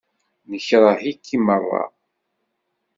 [0.51, 1.83] Nekṛeh-ik i meṛṛa.